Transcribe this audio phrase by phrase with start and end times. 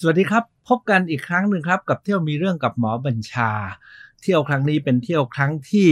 [0.00, 3.50] สวัสดีครับ พบกันอีกครั้งหนึ่งครับ กับเที่ยวมีเรื่องกับหมอบัญชา
[4.22, 5.90] เที่ยวครั้งนี้เป็นเที่ยวครั้งที่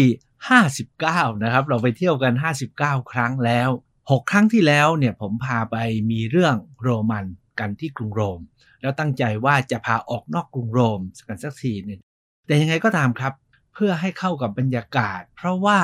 [0.70, 2.34] 59 นะครับ เราไปเที่ยวกัน
[2.74, 3.70] 59 ครั้งแล้ว
[4.00, 5.76] 6 ครั้งที่แล้วเนี่ยผมพาไป
[6.10, 7.26] มีเรื่องโรมัน
[7.60, 8.40] กันที่กรุงโรม
[8.80, 12.00] แล้วตั้งใจว่าจะพาออกนอกกรุงโรมกันสักทีหนึ่ง
[12.46, 13.32] แต่ยังไงก็ตามครับ
[13.74, 15.80] เพื่อให้เข้ากับบรรยากาศ เพราะว่า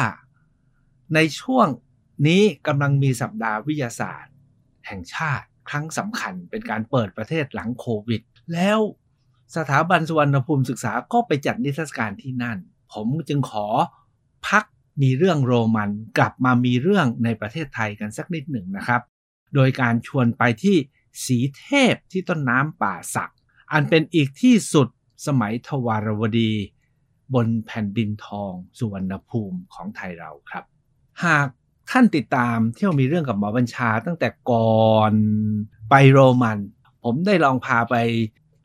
[1.14, 1.66] ในช่วง
[2.26, 4.34] นี้กำลังมีสัปดาห์วิทยาศาสตร์
[4.86, 8.22] แห่งชาติ ครั้งสำคัญเป็นการเปิดประเทศหลังโควิด
[8.52, 8.78] แล้ว
[9.56, 12.58] สถาบันสุวรรณภูมิศึกษาก็ไปจัดนิทรรศการที่นั่น
[12.92, 13.66] ผมจึงขอ
[14.48, 14.64] พัก
[15.02, 19.02] มีเรื่องโรมันกลับมามีเรื่องในประเทศไทยกันสักนิดหนึ่งนะครับ
[19.54, 20.76] โดยการชวนไปที่
[21.24, 23.32] สีเทพที่ต้นน้ำป่าสัก
[23.72, 24.88] อันเป็นอีกที่สุด
[25.26, 26.52] สมัยทวารวดี
[27.34, 30.64] บนแผ่นดินทองสุวรรณภูมิของไทยเราครับ
[31.24, 31.48] หาก
[31.90, 35.12] ท่านติดตามเที่ยวมีเรื่องกับหมอบัญชาตั้งแต่ก่อน
[35.90, 36.58] ไปโรมัน
[37.04, 37.96] ผมได้ลองพาไป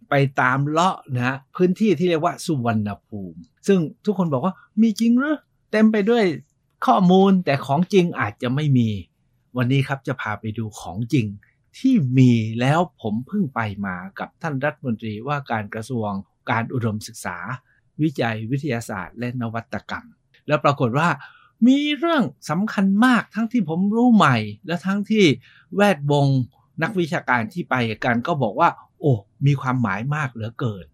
[0.09, 5.35] ไปตามเลาะนะฮะพื้นที่ที่เรียกว่าสุวรรณภูมิ ซึ่งทุกคนบอกว่ามีจริงหรือ
[5.71, 6.23] เต็มไปด้วย
[6.85, 8.89] ข้อมูลแต่ของจริงอาจจะไม่มี
[9.57, 11.25] วันนี้ครับจะพาไปดูของจริง
[11.77, 16.09] ที่มีแล้วผมเพิ่งไปมากับท่านรัฐมนตรีว่าการกระทรวง
[16.51, 17.37] การอุดมศึกษา
[18.01, 20.05] วิจัยวิทยาศาสตร์ และนวัตกรรม
[20.47, 21.07] แล้วปรากฏว่า
[21.67, 25.25] มีเรื่องสำคัญมากทั้งที่ผมรู้ใหม่ และทั้งที่
[25.75, 26.27] แวดวง
[26.81, 29.13] นักวิชาการที่ไปกันก็บอกว่า โอ้
[29.45, 30.85] มีความหมายมากเหลือเกิน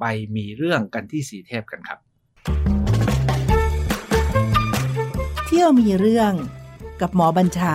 [0.00, 0.04] ไป
[0.36, 1.98] มีเรื่องกันที่สีเทพกันครับ
[5.46, 6.32] เที่ยวมีเรื่อง
[7.00, 7.60] กับหมอบัญช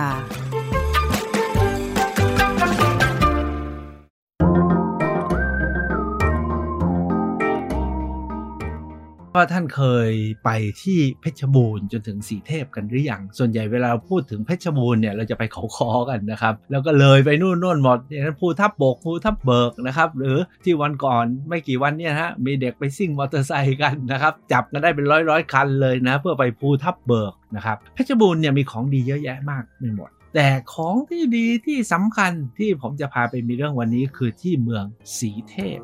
[9.36, 10.10] ว่าท่านเคย
[10.44, 10.50] ไป
[10.82, 34.84] ที่เพชรบูรณ์จนถึงสีเทพกันหรือยัง ส่วนใหญ่เวลาพูดถึงเพชรบูรณ์เนี่ยเราจะไปเขาคอกันนะครับ แล้วก็เลยไปนู่นนู่นหมดอย่างนั้นภูทับโบกภูทับเบิกนะครับ หรือที่วันก่อนไม่กี่วันเนี่ยฮะมีเด็กไปซิ่งมอเตอร์ไซค์กันนะครับ จับกันได้เป็นร้อยร้อยคันเลยนะ เพื่อไปภูทับเบิกนะครับเพชรบูรณ์เนี่ยมีของดีเยอะแยะมากไม่หมดแต่ของที่ดีที่สำคัญที่ผมจะพาไปมีเรื่องวันนี้คือที่เมือง
[35.18, 35.80] สีเทพ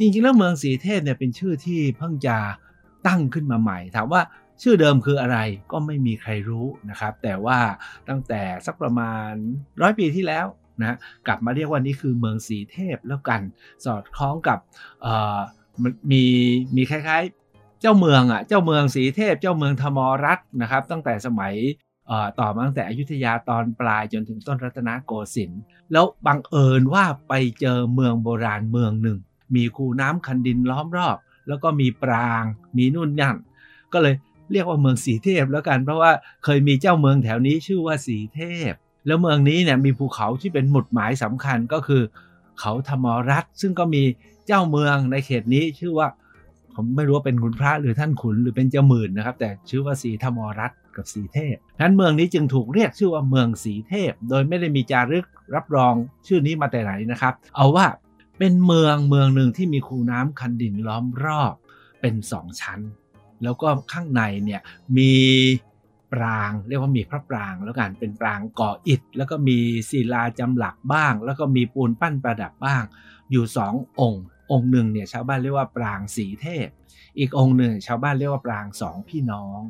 [0.00, 2.36] จริงๆแล้วเมืองสีเทพเนี่ยเป็นชื่อที่เพิ่งจะ
[3.06, 4.22] ตั้งขึ้นมาใหม่ถามว่า
[4.62, 5.38] ชื่อเดิมคืออะไร
[5.72, 7.58] ก็ไม่มีใครรู้นะครับ แต่ว่า
[8.08, 9.30] ตั้งแต่สักประมาณ
[9.80, 10.46] ร้อยปีที่แล้ว
[10.80, 10.96] นะ
[11.26, 13.40] กลับมาเรียกว่านี่คือเมืองสีเทพแล้วกัน
[13.84, 14.58] สอดคล้องกับ
[16.10, 16.24] มี
[16.76, 21.54] มีคล้ายๆ เจ้าเมืองอะเจ้าเมืองสีเทพ เจ้าเมืองธมรัตนะครับ ตั้งแต่สมัย
[22.40, 25.60] ต่อมาตั้งแต่อยุธยาตอนปลายจนถึงต้นรัตนโกสินทร์
[25.92, 29.18] แล้วบังเอิญว่าไปเจอเมืองโบราณเมืองหนึ่ง
[29.54, 31.16] มีคูน้ำคันดินล้อมรอบ
[31.48, 32.42] แล้วก็มีปราง
[32.76, 33.36] มีนุ่นยัน
[33.92, 34.14] ก็เลย
[34.52, 36.12] เรียกว่าเมืองสีเทพแล้วกันเพราะว่า
[36.44, 38.40] เคยมีเจ้าเมืองแถวนี้ชื่อว่าสีเท
[38.70, 38.72] พ
[39.06, 42.02] แล้วเมืองนี้เนี่ยมีภูเขาที่เป็นหมุดหมายสำคัญก็คือ
[42.60, 44.02] เขาธรรมรัตซึ่งก็มี
[44.46, 46.08] เจ้าเมืองในเขตนี้ชื่อว่า
[46.74, 55.94] ผมไม่รู้ว่าเป็นขุนพระหรือท่านขุนหรือเป็นเจ้าหมื่นนะครับ แต่ชื่อว่าสีธรรมรัตกับสีเทพนั้นเมืองนี้จึงถูกเรียกชื่อว่าเมืองสีเทพ โดยไม่ได้มีจารึกรับรอง
[56.26, 57.86] ชื่อนี้มาแต่ไหนนะครับ เอาว่า
[58.42, 61.54] เป็นเมืองเมืองหนึ่งที่มีคูน้ำคันดินล้อมรอบ
[62.00, 62.80] เป็นสองชั้น
[63.42, 64.60] แล้วก็ข้างในเนี่ย
[64.98, 65.14] มี
[66.12, 69.58] ปรางเรียกว่ามีพระปรางแล้วกันเป็นปรางก่ออิฐ แล้วก็มี
[69.90, 72.82] ศิลาจำหลักบ้าง แล้วก็มีปูนปั้นประดับบ้าง
[73.30, 76.68] อยู่สององค์ องค์หนึ่งเนี่ยชาวบ้านเรียกว่าปรางสีเทพ
[77.18, 79.60] อีกองค์หนึ่งชาวบ้านเรียกว่าปรางสองพี่น้อง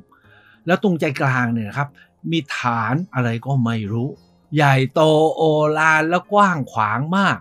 [0.66, 1.88] แล้วตรงใจกลางเนี่ยครับ
[2.30, 4.08] มีฐานอะไรก็ไม่รู้
[4.54, 5.00] ใหญ่โต
[5.36, 5.42] โอ
[5.78, 7.38] ฬารและกว้างขวางมาก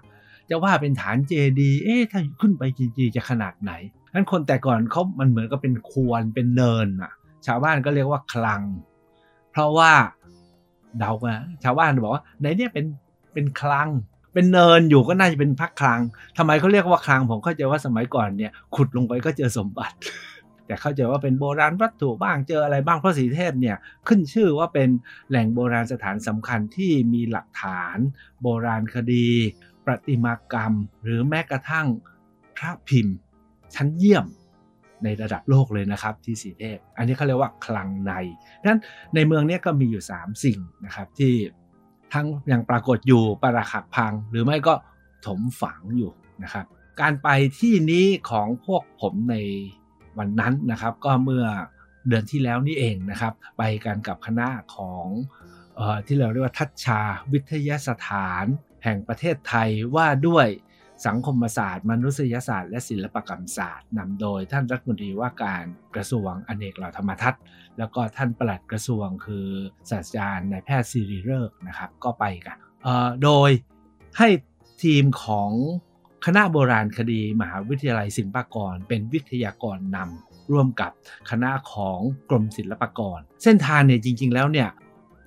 [0.49, 3.71] จะว่าเป็นฐานเจดีเอ๊ะถ้าขึ้นไปจริงๆจะขนาดไหน
[4.13, 7.11] นั้นคนแต่ก่อนเขามันเหมือนกับเป็นควรเป็นเนินอะ
[7.45, 8.61] ชาวบ้านก็เรียกว่าคลัง
[9.51, 9.91] เพราะว่า
[10.97, 12.85] เดามาชาวบ้านบอกว่าในนี้เป็น
[13.33, 13.89] เป็นคลัง
[14.33, 15.99] เป็นเนินอยู่ก็น่าจะเป็นพักคลัง
[16.37, 19.95] ทำไมเขาเรียกว่าคลัง ผมเข้าใจว่าสมัยก่อนเนี่ยขุดลงไปก็เจอสมบัติ
[20.65, 23.77] แต่เข้าใจว่าเป็นโบราณวัตถุบ้างเจออะไรบ้างเพราะสีเทพเนี่ย
[24.07, 24.89] ขึ้นชื่อว่าเป็น
[25.29, 27.97] แหล่งโบราณสถานสำคัญที่มีหลักฐาน
[28.41, 29.29] โบราณคดี
[29.85, 30.73] ประติมากรรม
[31.03, 31.87] หรือแม้กระทั่ง
[32.57, 33.15] พระพิมพ์
[33.75, 34.25] ชั้นเยี่ยม
[35.03, 38.13] ในระดับโลกเลยนะครับที่สีเทพ อันนี้เขาเรียกว่าคลังใน
[38.65, 38.81] นั้น
[39.15, 41.33] ในเมืองนี้ก็มีอยู่ 3 สิ่งนะครับที่
[42.13, 44.73] ทั้งยังปรากฏอยู่ปราขักพัง หรือไม่ก็
[45.25, 46.11] ถมฝังอยู่
[46.43, 46.65] นะครับ
[47.01, 47.29] การไป
[47.59, 49.35] ที่นี้ของพวกผมใน
[50.17, 51.45] วันนั้นนะครับ ก็เมื่อ
[52.07, 55.05] เดือนที่แล้วนี่เองนะครับ ไปกันกับคณะของ
[55.79, 58.45] อที่เราเรียกว่าทัชชาวิทยาสถาน
[58.83, 60.47] แห่งประเทศไทยว่าด้วย
[61.07, 65.63] สังคมศาสตร์ มนุษยศาสตร์ และศิลปกรรมศาสตร์นำโดยท่านรัฐมนตรีว่าการ
[65.95, 67.41] กระทรวงอเนกเหล่าธรรมทัศน์
[67.77, 69.47] แล้วก็ท่านปลัดกระทรวงคือ
[69.89, 72.57] ศาสตราจารย์นายแพทย์สิริเลิกษ์นะครับก็ไปกัน
[73.23, 73.49] โดย
[74.17, 74.29] ให้
[74.83, 75.51] ทีมของ
[76.25, 80.91] คณะโบราณคดีมหาวิทยาลัยศิลปากร เป็นวิทยากรนำร่วมกับ
[81.29, 81.99] คณะของ
[82.29, 84.69] กรมศิลปากร เส้นทางเนี่ยจริง ๆ แล้วเนี่ย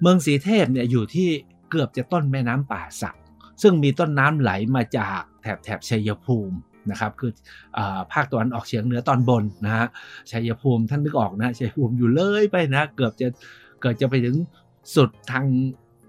[0.00, 1.28] เมืองสีเทพเนี่ยอยู่ที่
[1.70, 3.16] เกือบจะต้นแม่น้ำป่าสัก
[3.62, 6.56] ซึ่งมีต้นน้ำไหลมาจากแถบแถบชัยภูมิ
[6.90, 7.32] นะครับคือ
[7.76, 7.80] อ
[8.12, 9.86] ภาคตะวันออกเฉียงเหนือตอนบนนะฮะ
[10.30, 13.26] ชัยภูมิท่านนึกออกนะชัยภูมิอยู่เลยไปนะเกือบจะ
[13.80, 14.36] เกิดจะไปถึง
[14.94, 15.46] สุดทาง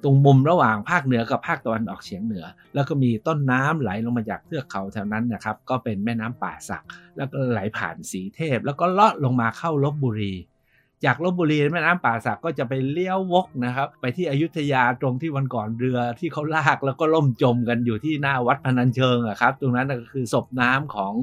[0.03, 6.83] ตรงมุมระหว่างภาคเหนือกับภาคตะวันออกเฉียงเหนือ แล้วก็มีต้นน้ำไหลลงมาจากเทือกเขาแถวนั้นนะครับ ก็เป็นแม่น้ำป่าสัก
[7.17, 10.33] แล้วก็ไหลผ่านสีเทพ แล้วก็เลาะลงมาเข้าลบบุรี
[11.05, 21.13] จากลบบุรีแม่น้ำป่าสักก็จะไปเลี้ยววกนะครับ ไปที่อยุธยาตรงที่วันก่อนเรือที่เขาลากแล้วก็ล่มจมกันอยู่ที่หน้าวัดพนัญเชิงอะครับ ตรงนั้นก็คือศพน้ำของ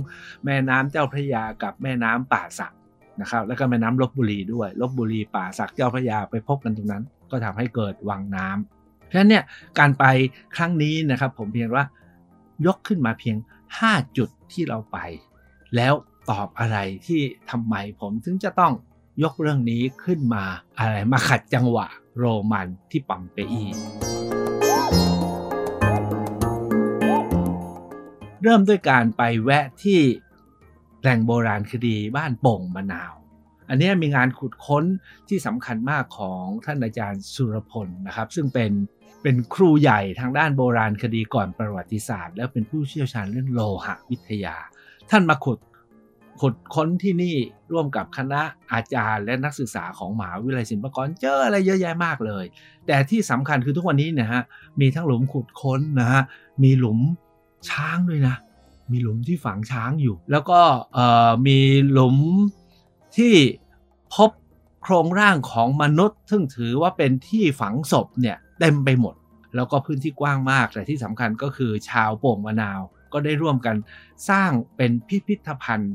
[0.44, 2.72] แม่น้ำเจ้าพระยากับแม่น้ำป่าสัก
[3.20, 9.44] นะครับแล้วก็แม่น้ำลบบุรีด้วยลบบุรีป่าสักเจ้าพระยาไปพบกันตรงนั้น ก็ทำให้เกิดวังน้ำเพราะฉะนั้นเนี่ย
[9.78, 10.04] การไป
[10.56, 11.84] ครั้งนี้นะครับผมเพียงว่า
[12.66, 13.36] ยกขึ้นมาเพียง
[13.76, 14.98] 5 จุดที่เราไป
[15.76, 15.94] แล้ว
[16.30, 18.72] ตอบอะไรที่ทำไมผมถึงจะต้อง
[19.22, 20.44] ยกเรื่องนี้ขึ้นมา
[20.78, 21.86] อะไรมาขัดจังหวะ
[22.18, 23.64] โรมันที่ปัมเปอี
[28.42, 30.00] เริ่มด้วยการไปแวะที่
[31.00, 33.12] แหล่งโบราณคดีบ้านโป่งมะนาว
[33.68, 34.84] อันนี้มีงานขุดค้น
[35.28, 38.72] ที่สำคัญมากของท่านอาจารย์สุรพลนะครับ ซึ่งเป็น
[39.22, 44.56] เป็นครูใหญ่ทางด้านโบราณคดีก่อนประวัติศาสตร์ แล้วเป็นผู้เชี่ยวชาญเรื่องโลหะวิทยา
[45.10, 45.58] ท่านมาขุด
[46.40, 47.36] ขุดค้นที่นี่
[47.72, 48.40] ร่วมกับคณะ
[48.72, 52.44] อาจารย์และนักศึกษาของมหาวิทยาลัยศิลปากรเจออะไรเยอะแยะมากเลย
[52.86, 54.42] แต่ที่สำคัญคือทุกวันนี้นะฮะ
[54.80, 56.22] มีทั้งหลุมขุดค้นนะฮะ
[56.62, 56.98] มีหลุม
[57.70, 58.36] ช้างด้วยนะ
[58.90, 60.60] มีหลุมที่ฝังช้างอยู่ แล้วก็
[61.46, 61.58] มี
[61.90, 62.16] หลุม
[63.16, 63.34] ที่
[64.14, 64.30] พบ
[64.82, 69.14] โครงร่างของมนุษย์ ซึ่งถือว่าเป็นที่ฝังศพเนี่ยเต็มไปหมด
[69.54, 72.80] แล้วก็พื้นที่กว้างมากแต่ที่สำคัญก็คือชาวโป่งมะนาว
[73.12, 73.76] ก็ได้ร่วมกัน
[74.28, 75.94] สร้างเป็นพิพิธภัณฑ์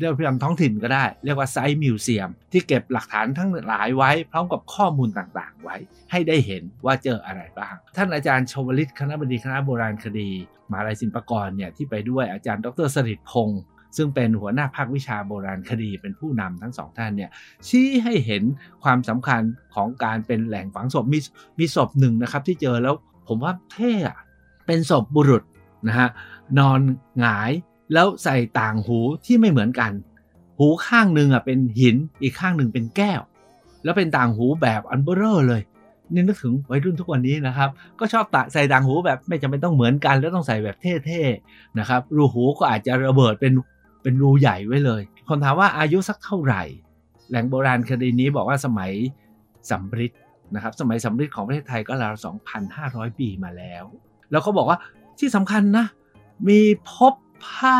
[0.00, 5.76] เรียกพิพิธภัณฑ์ท้องถิ่นก็ได้ เรียกว่าไซต์มิวเซียม ที่เก็บหลักฐานทั้งหลายไว้ พร้อมกับข้อมูลต่างๆ ไว้
[6.10, 10.28] ให้ได้เห็นว่าเจออะไรบ้าง ท่านอาจารย์ชวลิตคณะบดีคณะโบราณคดี
[10.70, 13.62] มหาลัยศิลปากรเนี่ยที่ไปด้วยอาจารย์ดรสริตพงศ์
[13.96, 17.30] ซึ่งเป็นหัวหน้าภาควิชาโบราณคดีเป็นผู้นำทั้งสองท่านเนี่ย
[17.68, 18.42] ชี้ให้เห็น
[18.82, 19.42] ความสำคัญ
[19.74, 21.18] ของการเป็นแหล่งฝังศพมี
[21.58, 22.94] มีศพหนึ่งนะครับที่เจอแล้ว
[23.28, 24.18] ผมว่าเท่อะ
[24.66, 25.42] เป็นศพบุรุษ
[25.88, 26.08] นะฮะ
[26.58, 26.80] นอน
[27.20, 27.50] หงาย
[27.92, 29.92] แล้วใส่ต่างหูที่ไม่เหมือนกัน
[30.58, 33.20] หูข้างหนึ่งอะเป็นหินอีกข้างหนึ่งเป็นแก้ว
[33.84, 35.62] แล้วเป็นต่างหูแบบอันเบอร์เลย
[36.12, 37.68] นี่นึกถึงวัยรุ่นทุกวันนี้นะครับ
[37.98, 40.76] ก็ชอบตะใส่ต่างหูแบบไม่จำเป็นต้องเหมือนกัน แล้วต้องใส่แบบ
[41.06, 43.52] เท่ๆนะครับ รูหูก็อาจจะระเบิดเป็น
[44.02, 46.62] เป็นรูใหญ่ไว้เลย คนถามว่าอายุสักเท่าไหร่
[47.28, 48.92] แหล่งโบราณคดีนี้บอกว่าสมัย
[49.70, 50.20] สัมฤทธิ์
[50.54, 52.14] นะครับ สมัยสัมฤทธิ์ของประเทศไทยก็ราว
[52.66, 53.84] 2,500 ปีมาแล้ว
[54.30, 54.78] แล้วเขาบอกว่า
[55.18, 55.86] ที่สำคัญนะ
[56.48, 57.12] มีพบ
[57.46, 57.78] ผ้า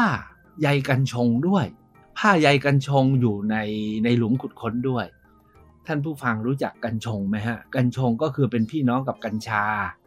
[0.60, 1.66] ใยกันชงด้วย
[2.18, 3.56] ผ้าใยกันชงอยู่ใน
[4.04, 5.06] ในหลุมขุดค้นด้วย
[5.86, 9.64] ท่านผู้ฟังรู้จักกันชงไหมฮะ กันชงก็คือเป็นพี่น้องกับกัญชา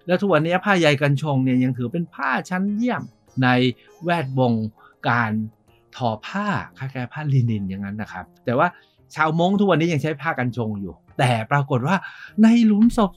[0.07, 3.03] แล้วทุกวันนี้ผ้าใยกันชงเนี่ยยังถือเป็นผ้าชั้นเยี่ยม
[3.43, 3.47] ใน
[4.03, 4.53] แวดวง
[5.09, 5.31] การ
[5.95, 8.67] ทอผ้าคล้ายๆผ้าลินินอย่างนั้นนะครับ แต่ว่า
[9.15, 11.95] ชาวมงทุกวันนี้ยังใช้ผ้ากันชงอยู่ แต่ปรากฏว่า
[12.43, 13.11] ในหลุมศพ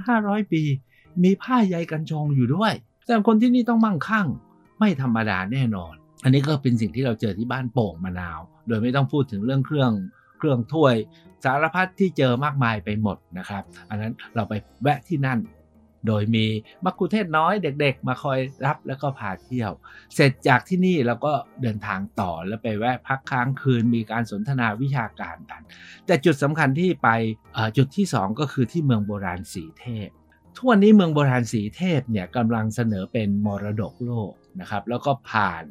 [0.00, 0.62] 2,500 ปี
[1.22, 2.72] มีผ้าใยกันชงอยู่ด้วย
[3.06, 4.26] แต่คนที่นี่ต้องมั่งคั่ง
[4.78, 5.94] ไม่ธรรมดาแน่นอน
[6.24, 9.92] อันนี้ก็เป็นสิ่งที่เราเจอที่บ้านโป่งมะนาว โดยไม่ต้องพูดถึงเรื่องเครื่อง
[10.38, 10.94] เครื่องถ้วย
[11.44, 15.40] สารพัดที่เจอมากมายไปหมดนะครับ อันนั้นเราไปแวะที่นั่น
[16.06, 16.46] โดยมี
[16.84, 19.72] มักคุเทศน้อยเด็กๆ มาคอยรับแล้วก็พาเที่ยว
[20.14, 21.32] เสร็จจากที่นี่เราก็
[21.62, 25.62] เดินทางต่อแล้วไปแวะพักค้างคืนมีการสนทนาวิชาการกัน
[26.06, 27.08] แต่จุดสำคัญที่ไป
[27.76, 30.08] จุดที่ 2 ก็คือที่เมืองโบราณสีเทพ
[30.56, 34.30] ทุกวันนี้เมืองโบราณสีเทพเนี่ยกำลังเสนอเป็นมรดกโลก
[34.60, 35.64] นะครับแล้วก็ผ่าน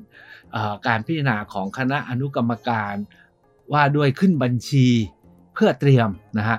[0.88, 2.96] การพิจารณาของคณะอนุกรรมการ
[3.74, 4.88] ว่าด้วยขึ้นบัญชี
[5.54, 6.58] เพื่อเตรียมนะฮะ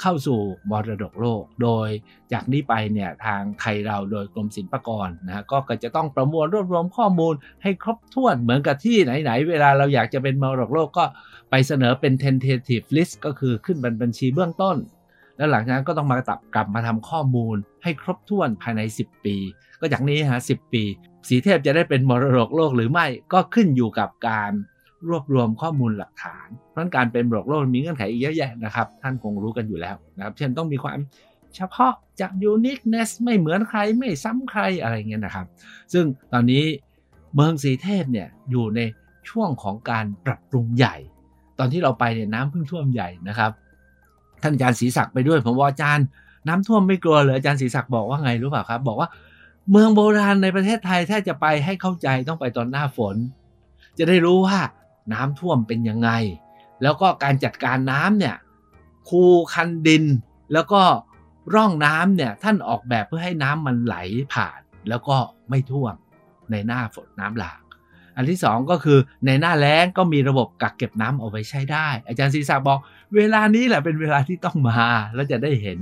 [0.00, 1.88] เข้าสู่มรดกโลก โดย
[2.32, 11.04] จากนี้ไปเนี่ยทางไทยเราโดยกรมศิลปากรนะฮะก็จะต้องประมวลรวบรวมข้อมูลให้ครบถ้วนเหมือนกับที่ไหนๆ เวลาเราอยากจะเป็นมรดกโลกก็
[11.50, 14.76] ไปเสนอเป็น tentative list ก็คือขึ้นบัญชีเบื้องต้น
[15.36, 19.36] แล้วหลังจากนั้นก็ต้องมาตับกลับมาทำข้อมูลให้ครบถ้วนภายใน 10 ปี
[19.80, 20.84] ก็จากนี้ฮะ10 ปี
[21.28, 24.52] สีเทพจะได้เป็นมรดกโลกหรือไม่ก็ขึ้นอยู่กับการ
[25.08, 30.98] รวบรวมข้อมูลหลักฐาน เพราะการเป็นบล็อกโลกมีเงื่อนไขอีกเยอะแยะนะครับ ท่านคงรู้กันอยู่แล้วนะครับ เช่นต้องมีความ
[31.56, 35.46] เฉพาะจาก uniqueness ไม่เหมือนใครไม่ซ้ำใครอะไรเงี้ยนะครับ
[35.92, 36.64] ซึ่งตอนนี้
[37.34, 38.80] เมืองสีเทพเนี่ยอยู่ใน
[39.28, 40.96] ช่วงของการปรับปรุงใหญ่
[41.58, 43.50] ตอนที่เราไปเนี่ยน้ำเพิ่งท่วมใหญ่นะครับ
[44.42, 46.06] ท่านอาจารย์ศรีศักดิ์ไปด้วยผมว่าอาจารย์
[46.48, 49.08] น้ำท่วมไม่กลัวเลยอาจารย์ศรีศักดิ์บอกว่าไงรู้เปล่าครับ บอกว่า
[49.70, 53.16] เมืองโบราณในประเทศไทยถ้าจะไปให้เข้าใจต้องไปตอนหน้าฝน
[53.98, 54.58] จะได้รู้ว่า
[55.12, 56.10] น้ำท่วมเป็นยังไง
[56.82, 58.36] แล้วก็การจัดการน้ำเนี่ย
[59.08, 60.04] คูคันดิน
[60.52, 60.82] แล้วก็
[61.54, 63.96] ร่องน้ำเนี่ยท่านออกแบบเพื่อให้น้ำมันไหล
[64.32, 65.16] ผ่าน แล้วก็
[65.48, 65.94] ไม่ท่วม
[66.50, 67.60] ในหน้าฝนน้ำหลาก
[68.16, 72.78] อันที่สองก็คือในหน้าแล้งก็มีระบบกักเก็บน้ำเอาไว้ใช้ได้ อาจารย์ศรีศักดิ์บอก
[73.16, 74.80] เวลานี้แหละเป็นเวลาที่ต้องมา
[75.14, 75.78] แล้วจะได้เห็น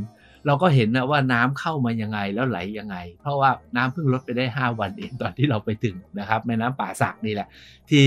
[0.47, 7.49] เราก็เห็นนะว่าน้ำเข้ามายังไงแล้วไหลยังไง เพราะว่าน้ำเพิ่งลดไปได้ 5 วันเองตอนที่เราไปถึงนะครับแม่น้ำป่าสักนี่แหละ
[7.91, 8.05] ที่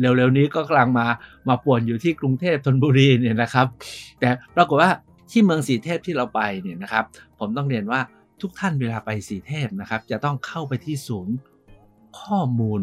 [0.00, 1.06] เร็วๆนี้ก็กำลังมา
[1.48, 3.66] มาป่วนอยู่ที่กรุงเทพธนบุรีเนี่ยนะครับ
[4.20, 4.90] แต่ปรากฏว่า
[5.30, 7.04] ที่เมืองสีเทพที่เราไปเนี่ยนะครับ
[7.38, 8.00] ผมต้องเรียนว่า
[8.40, 11.34] ทุกท่านเวลาไปสีเทพนะครับ จะต้องเข้าไปที่ศูนย์
[12.20, 12.80] ข้อมูล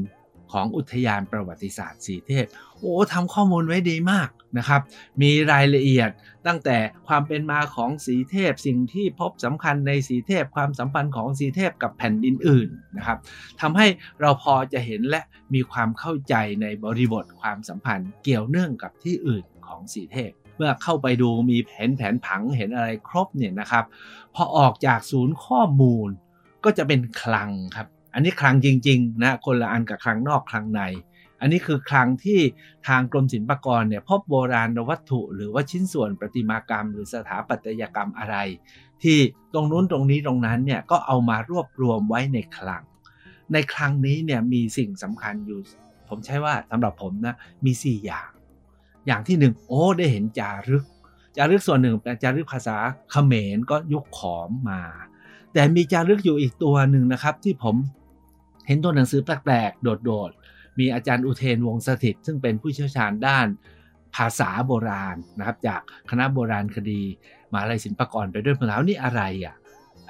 [0.51, 2.45] ของอุทยานประวัติศาสตร์สีเทพ
[2.79, 4.81] โอ้ทำข้อมูลไว้ดีมากนะครับ
[5.21, 6.09] มีรายละเอียด
[6.47, 6.77] ตั้งแต่
[7.07, 13.17] ความเป็นมาของสีเทพ สิ่งที่พบสำคัญในสีเทพ ความสัมพันธ์ของสีเทพกับแผ่นดินอื่นนะครับ
[13.61, 13.87] ทำให้
[14.21, 15.21] เราพอจะเห็นและ
[15.53, 23.85] มีความเข้าใจในบริบทความสัมพันธ์เกี่ยวเนื่องกับที่อื่นของสีเทพเมื่อเข้าไปดูมีแผนแผนผังเห็นอะไรครบเนี่ยนะครับ
[24.35, 26.09] พอออกจากศูนย์ข้อมูล
[26.63, 30.81] ก็จะเป็นคลังครับ อันนี้คลังจริงๆนะคนละอันกับคลังนอกคลังใน
[31.39, 32.39] อันนี้คือคลังที่
[32.87, 38.35] ทางกรมศิลปากรเนี่ยพบโบราณวัตถุ หรือว่าชิ้นส่วนประติมากรรม หรือสถาปัตยกรรมอะไร
[39.03, 39.17] ที่
[39.53, 42.83] ตรงนู้นตรงนี้ตรงนั้นเนี่ยก็เอามารวบรวมไว้ในคลัง
[43.53, 45.59] ในคลังนี้เนี่ยมีสิ่งสำคัญอยู่
[46.09, 47.35] ผมใช้ว่าสำหรับผมนะ
[47.65, 48.29] มี 4 อย่าง
[49.07, 50.85] อย่างที่หนึ่งโอ้ได้เห็นจารึก
[51.37, 52.77] จารึกส่วนหนึ่งเป็นจารึกภาษา
[53.11, 54.81] เขมรก็ยุคขอมมา
[55.53, 57.75] แต่มีจารึกอยู่อีกตัวหนึ่งนะครับ ที่ผม
[58.69, 63.47] เห็นตัวหนังสือแปลกๆ โดดๆ มีอาจารย์อุเทนวงสถิต ซึ่งเป็นผู้เชี่ยวชาญด้าน
[64.15, 67.01] ภาษาโบราณนะครับ จากคณะโบราณคดี
[67.51, 69.55] มหาลัยศิลปากรไปด้วยผมถามนี่อะไรอะ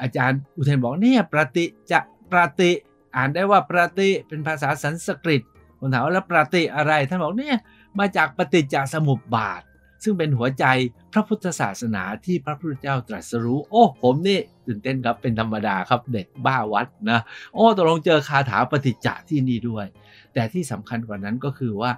[0.01, 1.99] อาจารย์อุเทนบอกเนี่ยประติจะ
[2.31, 2.71] ประติ
[3.15, 5.41] อ่านได้ว่าประติเป็นภาษาสันสกฤต
[5.79, 7.57] ผมถามว่าแล้วประติอะไรท่านบอกเนี่ย
[7.99, 9.61] มาจากปฏิจจสมุปบาท
[10.03, 10.65] ซึ่งเป็นหัวใจ
[11.13, 17.19] พระพุทธศาสนาที่พระพุทธเจ้าตรัสรู้ โอ้ผมนี่ตื่นเต้นครับเป็นธรรมดาครับเด็กบ้าวัดนะ
[17.53, 19.85] โอ้ตกลงเจอคาถาปฏิจจะที่นี่ด้วย
[20.33, 21.91] แต่ที่สำคัญกว่านั้นก็คือว่า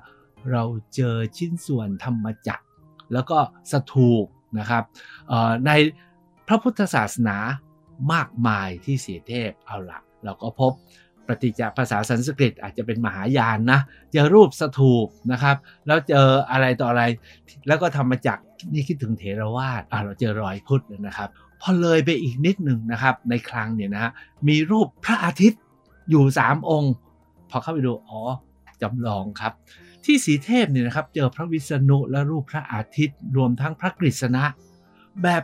[0.52, 0.64] เรา
[0.96, 2.66] เจอชิ้นส่วนธรรมจักร
[3.14, 3.38] แล้วก็
[3.72, 4.26] สถูก
[4.60, 4.84] นะครับ
[5.66, 5.72] ใน
[6.48, 7.38] พระพุทธศาสนา
[8.14, 10.74] มากมายที่เสียเทพเอาละเราก็พบ
[11.28, 13.80] ปฏิจจภาษาสันสกฤตอาจจะเป็นมหายานนะ
[14.12, 17.04] เจอรูปสถูปนะครับ แล้วเจออะไรต่ออะไร
[17.68, 18.38] แล้วก็ทำมาจาก
[18.74, 21.30] นี่คิดถึงเถรวาทอ่าเราเจอรอยพุทธนะครับ
[21.62, 24.12] พอเลยไปอีกนิดหนึ่งนะครับ ในคลังเนี่ยนะ
[24.48, 25.62] มีรูปพระอาทิตย์
[26.10, 26.94] อยู่ 3 องค์
[27.50, 28.20] พอเข้าไปดูอ๋อ
[28.82, 29.54] จำลองครับ
[30.06, 34.44] ที่สีเทพเนี่ยนะครับ เจอพระวิษณุและรูปพระอาทิตย์ รวมทั้งพระกฤษณะ
[35.24, 35.44] แบบ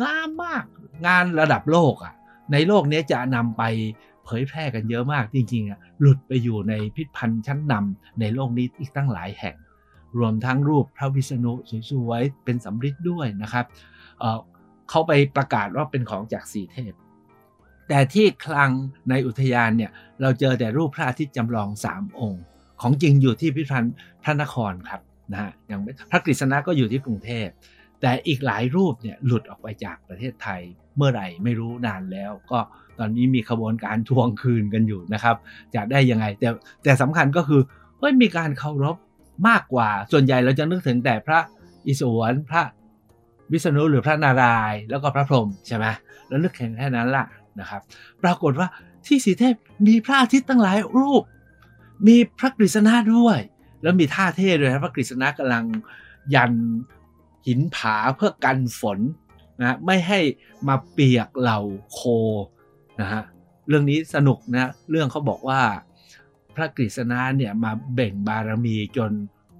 [0.00, 0.64] งามมาก
[1.06, 2.14] งานระดับโลกอะ
[2.52, 3.62] ในโลกนี้จะนำไป
[4.28, 9.56] เผยแพร่กันเยอะมากจริงๆอะหลุดไปอยู่ในพิพิธภัณฑ์ชั้นนำในโลกนี้อีกตั้งหลายแห่ง
[10.18, 11.52] รวมทั้งรูปพระวิษณุ
[11.90, 13.64] สวยๆเป็นสำริดด้วยนะครับ
[14.18, 16.92] เเขาไปประกาศว่าเป็นของจากสีเทพ
[17.88, 18.70] แต่ที่คลัง
[19.10, 22.42] ในอุทยานเนี่ยเราเจอแต่รูปพระอาทิตย์จำลอง3องค์
[22.80, 25.00] ของจริงอยู่ที่พิพิธภัณฑ์พระนครครับ
[25.32, 25.80] นะฮะอยัง
[26.10, 27.48] พระกฤษณะก็อยู่ที่กรุงเทพ
[28.00, 30.60] แต่อีกหลายรูปเนี่ยหลุดออกไปจากประเทศไทย
[30.96, 32.58] เมื่อไหร่ไม่รู้นานแล้ว ก็
[32.98, 35.36] ตอนนี้มีขบวนการทวงคืนกันอยู่นะครับ
[35.74, 36.48] จะได้ยังไง แต่
[36.84, 37.60] แต่สำคัญก็คือ
[37.98, 38.96] เฮ้ยมีการเคารพ
[39.48, 41.38] มากกว่า ส่วนใหญ่เราจะนึกถึงแต่พระ
[41.86, 42.62] อิศวรพระ
[43.52, 45.86] วิษณุหรือพระนารายณ์แล้วก็พระพรหมใช่ไหม
[46.28, 47.24] แล้วนึกแค่แค่นั้นละ
[47.60, 47.80] นะครับ
[48.22, 48.68] ปรากฏว่า
[49.06, 49.54] ที่สีเทพ
[49.86, 51.22] มีพระอาทิตย์ตั้งหลายรูป
[52.06, 53.38] มีพระกฤษณะด้วย
[53.82, 55.64] แล้วมีท่าเท่ด้วยนะพระกฤษณะกำลัง
[56.34, 56.52] ยัน
[57.46, 58.98] หินผาเพื่อกันฝน
[59.60, 60.20] นะไม่ให้
[60.68, 61.60] มาเปียกเหล่า
[61.92, 62.00] โค
[63.00, 63.22] นะฮะ
[63.68, 65.60] เรื่องนี้สนุกนะเรื่องเขาบอกว่า
[66.54, 69.12] พระกฤษณะเนี่ยมาเบ่งบารมีจน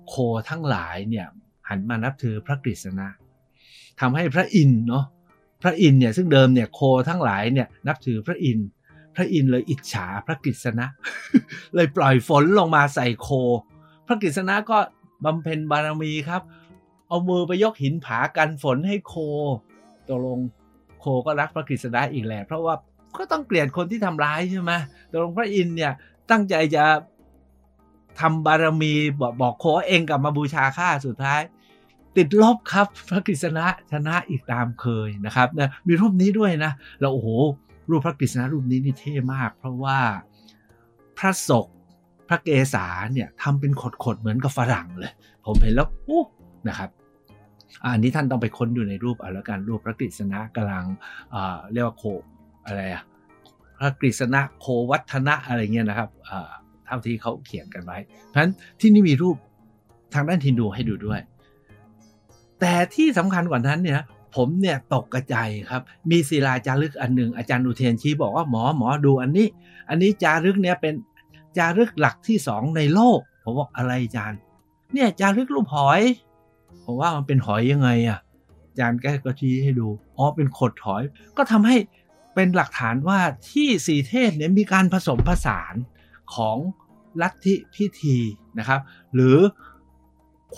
[0.08, 0.14] โค
[0.48, 1.26] ทั้งหลายเนี่ย
[1.68, 3.08] หันมานับถือพระกฤษณะ
[4.00, 5.04] ทำให้พระอินเนาะ
[5.62, 8.58] พระอินเนี่ยซึ่งเดิมเนี่ยโคทั้งหลายเนี่ยนับถือพระอิน
[9.14, 10.86] พระอินเลยอิจฉาพระกฤษณะ
[11.74, 13.28] เลยปล่อยฝนลงมาใส่โค
[14.06, 14.78] พระกฤษณะก็
[15.24, 16.42] บำเพ็ญบารมีครับ
[17.08, 19.14] เอามือไปยกหินผากันฝนให้โค
[20.08, 20.38] ตกลง
[21.00, 22.74] โคก็รักพระกฤษณะอีกแหละเพราะว่า
[23.18, 24.72] ก็ต้องเกลียดคนที่ทำร้ายใช่ไหม
[25.10, 25.92] ตกลงพระอินทร์เนี่ย
[26.30, 26.84] ตั้งใจจะ
[28.20, 31.40] ทำบารมีบอกบอกโคเองกลับมาบูชาข้าสุดท้าย
[32.16, 37.28] ติดลบครับพระกฤษณะชนะอีกตามเคยนะครับนะมีรูปนี้ด้วยนะแล้วโอ้โห
[37.90, 39.98] รูปพระกฤษณะรูปนี้นี่เท่มาก เพราะว่า
[41.18, 41.66] พระศก
[42.28, 43.72] พระเกศาเนี่ยทำเป็น
[44.04, 45.12] ขดๆเหมือนกับฝรั่งเลย
[45.44, 46.22] ผมเห็นแล้วโอ้
[46.68, 46.90] นะครับ
[47.84, 50.84] อันนี้ท่านต้องไปค้นอยู่ในรูปเอาแล้วกันรูปพระกฤษณะกำลัง
[51.72, 52.04] เรียกว่าโค
[52.66, 53.02] อะไรอะ
[53.78, 56.08] พระกฤษณะโควัฒนะอะไรเงี้ยนะครับ
[56.86, 59.36] เท่าที่เขาเขียนกันไว้ เพราะฉะนั้นที่นี่มีรูป
[60.14, 61.20] ทางด้านทินดูให้ดูด้วย
[62.60, 64.00] แต่ที่สำคัญกว่านั้นเนี่ย
[64.36, 69.46] ผมเนี่ยตกกระจายครับ มีศิลาจารึกอันหนึ่งอาจารย์อุเทนชี้บอกว่าหมอหมอดูอันนี้
[69.88, 70.94] อันนี้จารึกเนี่ยเป็น
[71.58, 74.40] จารึกหลักที่สองในโลก ผมบอกอะไรอาจารย์
[74.94, 76.00] เนี่ยจารึกรูปหอย
[76.90, 78.18] ผมว่ามันเป็นหอยยังไงอะ
[78.68, 81.02] อาจารย์แกก็ชี้ให้ดู อ๋อ เป็นขดหอย
[81.36, 81.76] ก็ทำให้
[82.34, 83.18] เป็นหลักฐานว่า
[83.50, 85.74] ที่สีเทศเนี่ยมีการผสมผสาน
[86.34, 86.56] ของ
[87.22, 88.16] ลัทธิพิธี
[88.58, 88.80] นะครับ
[89.14, 89.36] หรือ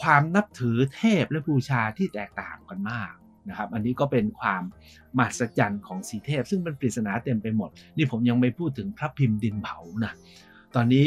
[0.00, 3.12] ความนับถือเทพและบูชาที่แตกต่างกันมาก
[3.48, 4.62] นะครับ อันนี้ก็เป็นความ
[5.16, 10.12] มหัศจรรย์ของสีเทพ ซึ่งเป็นปริศนาเต็มไปหมด นี่ผมยังไม่พูดถึงพระพิมพ์ดินเผานะ
[10.74, 11.06] ตอนนี้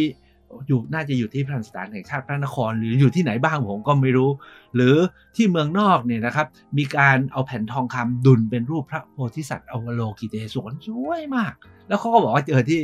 [0.67, 4.29] อยู่น่าจะอยู่ที่พระสถานแห่งชาติพระนคร หรืออยู่ที่ไหนบ้างผมก็ไม่รู้
[4.75, 4.95] หรือ
[5.35, 11.53] ที่เมืองนอกเนี่ยนะครับ มีการเอาแผ่นทองคำดุลเป็นรูปพระโพธิสัตว์อวโลกิเตศวนสวยมาก
[11.87, 12.81] แล้วเขาก็บอกว่าเจอที่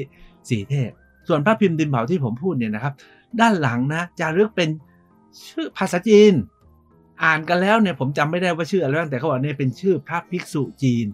[0.49, 0.91] สีเทพ
[1.27, 2.93] ส่วนพระพิมพ์ดินเผาที่ผมพูดเนี่ยนะครับ
[3.39, 4.69] ด้านหลังนะจะเลือกเป็น
[5.47, 6.33] ชื่อภาษาจีน
[7.23, 11.05] อ่านกันแล้วเนี่ยผมจำไม่ได้ว่าชื่ออะไรบ้างแต่เขาบอกเนี่ยเป็นชื่อพระภิกษุจีน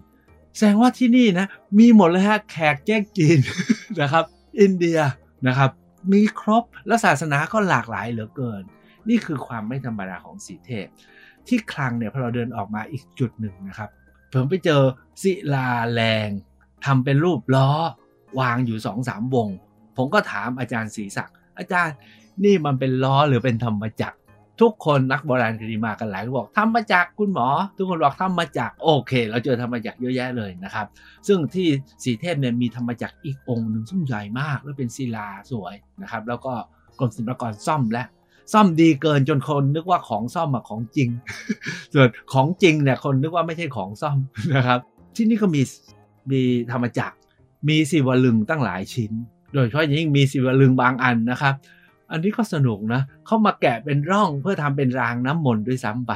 [0.56, 1.46] แสดงว่าที่นี่นะ
[1.78, 3.38] มีหมดเลยฮะแขกแจ้งจีน
[4.00, 4.24] นะครับ
[4.60, 4.98] อินเดีย
[5.46, 5.70] นะครับ
[6.12, 8.62] มีครบ แล้วศาสนาก็หลากหลายเหลือเกิน
[9.08, 10.86] นี่คือความไม่ธรรมดาของสีเทพ
[11.46, 13.90] ที่คลังเนี่ยพอเราเดินออกมาอีกจุดหนึ่งนะครับ
[14.32, 14.82] ผมไปเจอ
[15.22, 16.28] ศิลาแรง
[16.84, 17.70] ทำเป็นรูปล้อ
[18.40, 19.48] วางอยู่สองสามวง
[19.96, 21.96] ผมก็ถามอาจารย์ศรีศักดิ์อาจารย์
[22.44, 24.18] นี่มันเป็นล้อหรือเป็นธรรมจักร
[24.60, 27.46] ทุกคนนักโบราณคดีมากันหลายคนบอกทำมาจากคุณหมอ
[27.76, 30.86] ทุกคนบอกทำมาจากโอเค เราเจอธรรมจักเยอะแยะเลยนะครับ
[31.26, 31.68] ซึ่งที่
[32.04, 36.52] สีเทพเนี่ยมีธรรมจักอีกองค์หนึ่งซึ่งใหญ่มากแล้วเป็นศิลาสวยนะครับ แล้วก็
[36.98, 38.04] กรมศิลปากรซ่อมและ
[38.52, 41.08] ซ่อมดีเกินจนคนนึกว่าของซ่อมมาของจริง
[41.94, 44.18] ส่วนของจริงเนี่ยคนนึกว่าไม่ใช่ของซ่อม
[44.56, 44.80] นะครับ
[45.16, 45.62] ที่นี่ก็มี
[46.30, 47.16] มีธรรมจักร
[47.68, 49.12] มีศิวลึงตั้งหลายชิ้น
[49.54, 51.54] โดยเฉพาะยิ่งมีศิวลึงบางอันนะครับ
[52.10, 56.12] อันนี้ก็สนุกนะเขามาแกะเป็นร่องเพื่อทำเป็นรางน้ำมนต์ด้วยซ้ำไป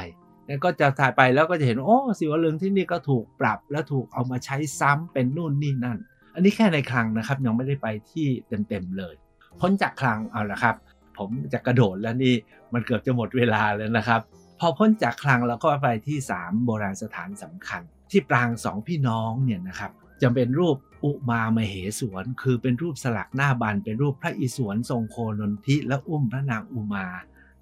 [0.47, 5.99] แล้วก็จะถ่ายไปแล้วก็จะเห็นโอ้สิวลึงที่นี่ก็ถูกปรับแล้วถูกเอามาใช้ซ้ำเป็นนู่นนี่นั่น
[6.35, 8.27] อันนี้แค่ในคลังนะครับยังไม่ได้ไปที่
[8.69, 9.15] เต็มๆเลย
[9.61, 10.77] พ้นจากคลังเอาละครับ
[11.19, 12.35] ผมจะกระโดดแล้วนี่
[12.73, 14.21] มันเกือบจะหมดเวลาแล้วนะครับ
[14.61, 27.07] พอพ้นจากคลังแล้วก็ไปที่ 3 โบราณสถานสำคัญ ที่ปรางสองพี่น้องเนี่ยนะครับ จะเป็นรูปอุมามเหสวน คือเป็นรูปสลักหน้าบัน เป็นรูปพระอิศวรทรงโคนนทิและอุ้มพระนางอุมา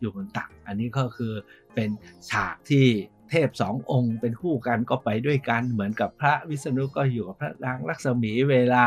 [0.01, 1.33] อยู่บนตัก อันนี้ก็คือ
[1.75, 1.89] เป็น
[2.31, 2.87] ฉากที่
[3.31, 8.87] เทพสององค์เป็นคู่กันก็ไปด้วยกันเหมือนกับพระวิษณุก็อยู่กับพระนางลักษมีเวลา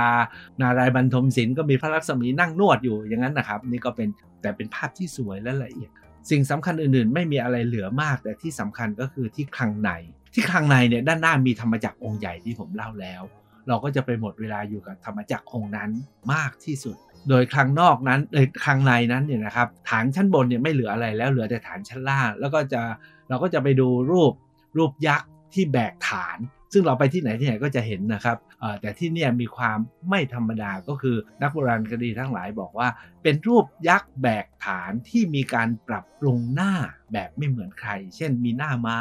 [0.62, 4.10] นารายบรรทมศิลป์ก็มีพระลักษมีนั่งนวดอยู่อย่างนั้นนะครับ นี่ก็เป็น
[4.42, 5.92] แต่เป็นภาพที่สวยและละเอียด
[6.30, 9.90] สิ่งสำคัญอื่นๆ ไม่มีอะไรเหลือมาก แต่ที่สำคัญก็คือที่คลังใน
[10.34, 13.22] ที่คลังในเนี่ยด้านหน้ามีธรรมจักรองค์ใหญ่ที่ผมเล่าแล้ว
[13.68, 15.90] เราก็จะไปหมดเวลาอยู่กับธรรมจักรองค์นั้น
[16.34, 16.96] มากที่สุด
[17.30, 22.82] โดยครั้งนอกนั้นในครั้งในนั้นเนี่ยนะครับฐานชั้นบนเนี่ยไม่เหลืออะไรแล้วเหลือแต่ฐานชั้นล่าง แล้วก็จะ
[23.30, 24.34] เราก็จะไปดูรูป
[24.78, 26.38] รูปยักษ์ที่แบกฐาน
[26.74, 28.38] ซึ่งเราไปที่ไหนที่ไหนก็จะเห็นนะครับ
[28.82, 29.78] แต่ที่นี่มีความ
[30.10, 32.88] ไม่ธรรมดาก็คือนักโบราณคดีทั้งหลายบอกว่า
[33.24, 36.74] เป็นรูปยักษ์แบกฐานที่มีการปรับปรุงหน้า
[37.14, 38.98] แบบไม่เหมือนใคร เช่นมีหน้าม้า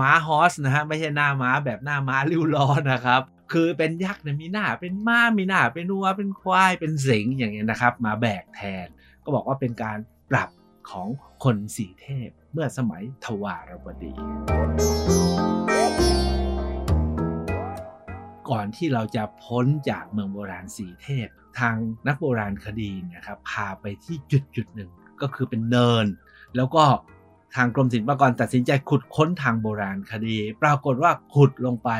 [0.00, 8.86] ม้าฮอสนะฮะไม่ใช่หน้าม้าแบบหน้าม้าริ้วล้อนะครับ คือเป็นยักษ์เนี่ยมีหน้าเป็นม้ามีหน้าเป็นวัวเป็นควายเป็นสิงอย่างเงี้ยนะครับ มาแบกแทน
[9.24, 9.98] ก็บอกว่าเป็นการ
[10.30, 10.50] ปรับ
[10.90, 11.08] ของ
[11.44, 14.14] คนสีเทพเมื่อสมัยทวารวดี
[18.50, 21.28] ก่อนที่เราจะพ้นจากเมืองโบราณสีเทพ
[21.58, 21.74] ทาง
[22.06, 26.06] นักโบราณคดีนะครับพาไปที่จุดจุดหนึ่งก็คือเป็นเนิน
[26.56, 26.84] แล้วก็
[27.54, 31.90] ทางกรมศิลปากรตัดสินใจขุดค้นทางโบราณคดี ปรากฏว่าขุดลงไป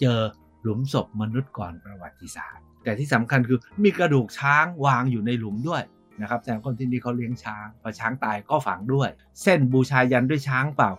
[0.00, 0.20] เจอ
[0.64, 5.82] หลุมศพมนุษย์ก่อนประวัติศาสตร์ แต่ที่สำคัญคือมีกระดูกช้างวางอยู่ในหลุมด้วย
[6.20, 9.08] นะครับแสดงคนที่นี่เขาเลี้ยงช้างพอช้างตายก็ฝังด้วย
[9.42, 10.92] เส้นบูชายันด้วยช้างเปล่า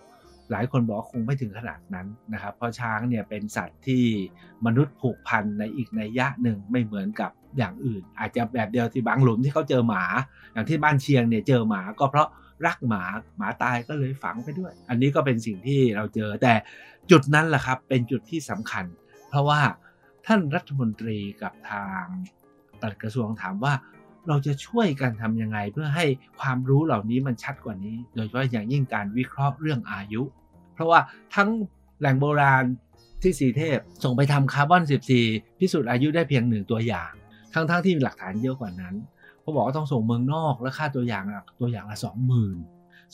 [0.50, 4.04] หลายคนบอกคงไม่ถึงขนาดนั้นนะครับ เพราะช้างเนี่ยเป็นสัตว์ที่
[4.66, 10.04] มนุษย์ผูกพันในอีกในยะหนึ่งไม่เหมือนกับอย่างอื่น อาจจะแบบเดียวที่บางหลุมที่เขาเจอหมา
[10.52, 12.28] อย่างที่บ้านเชียงเนี่ยเจอหมาก็เพราะ
[12.66, 13.02] รักหมา
[13.36, 16.54] หมาตายก็เลยฝังไปด้วย อันนี้ก็เป็นสิ่งที่เราเจอแต่
[17.10, 18.84] จุดนั้นแหละครับเป็นจุดที่สำคัญ
[19.28, 19.60] เพราะว่า
[20.26, 22.04] ท่านรัฐมนตรีกับทาง
[22.80, 23.74] ปลัดกระทรวงถามว่า
[24.28, 26.04] เราจะช่วยกันทำยังไงเพื่อให้
[26.40, 30.22] ความรู้เหล่านี้มันชัดกว่านี้ โดยเฉพาะอย่างยิ่งการวิเคราะห์เรื่องอายุ
[30.74, 31.00] เพราะว่า
[31.36, 31.48] ทั้ง
[32.00, 32.64] แหล่งโบราณ
[33.22, 34.82] ที่สีเทพส่งไปทำคาร์บอน
[35.20, 37.12] 14 พิสูจน์อายุได้เพียงหนึ่งตัวอย่าง
[37.52, 38.94] ทั้งๆทที่มีหลักฐานเยอะกว่านั้น
[39.40, 41.24] เขาบอกว่าต้องส่งเมืองนอกแล้วค่าตัวอย่าง
[41.60, 42.56] ตัวอย่างละสองหมื่น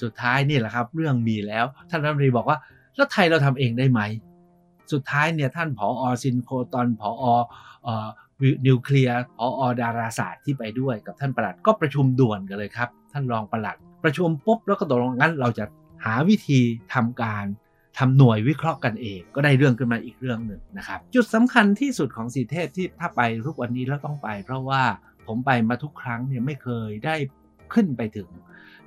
[0.03, 2.59] สุดท้ายนี่แหละครับ เรื่องมีแล้วท่านรัฐมนตรีบอกว่า
[2.97, 4.01] แล้วไทยเราทำเองได้ไหม
[4.93, 7.25] สุดท้ายเนี่ยท่านผออซินโคตอนผอ
[7.87, 7.89] อ
[8.67, 15.65] นิวเคลียร์ผอดาราศาสตร์ที่ไปด้วยกับท่านประหลัดก็ประชุมด่วนกันเลยครับ ท่านรองประหลัด ประชุมปุ๊บแล้วก็ตกลงงั้นเราจะ
[16.05, 16.61] หาวิธี
[16.95, 17.45] ทำการ
[17.99, 24.83] ทำหน่วยวิเคราะห์กันเอง ก็ได้เรื่องขึ้นมาอีกเรื่องหนึ่งนะครับ จุดสำคัญที่สุดของสีเทพที่ถ้าไปทุกวันนี้แล้วต้องไป เพราะว่า
[25.27, 27.17] ผมไปมาทุกครั้งเนี่ยไม่เคยได้
[27.75, 28.29] ขึ้นไปถึง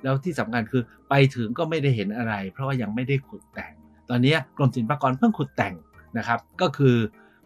[0.02, 3.72] แล้วที่สำคัญคือไปถึงก็ไม่ได้เห็นอะไร เพราะว่ายังไม่ได้ขุดแต่ง
[4.10, 5.74] ตอนนี้กรมศิลปากรเพิ่งขุดแต่ง
[6.18, 6.96] นะครับ ก็คือ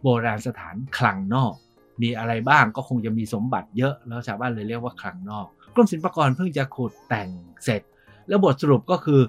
[0.02, 1.54] โบราณสถานคลังนอก
[2.02, 7.28] มีอะไรบ้างก็คงจะมีสมบัติเยอะ แล้วชาวบ้านเลยเรียกว่าคลังนอก กรมศิลปากรเพิ่งจะขุดแต่ง
[7.64, 7.82] เสร็จ
[8.28, 9.20] แล้วบทสรุปก็คือ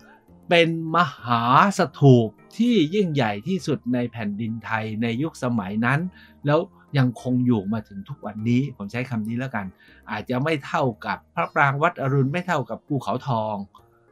[0.50, 1.42] เป็นมหา
[1.78, 6.00] สถูปที่ยิ่งใหญ่ที่สุดในแผ่นดินไทยในยุคสมัยนั้น
[6.46, 6.60] แล้ว
[6.98, 9.66] ยังคงอยู่มาถึงทุกวันนี้ ผมใช้คำนี้แล้วกัน
[10.12, 13.56] อาจจะไม่เท่ากับพระปรางวัดอรุณไม่เท่ากับภูเขาทอง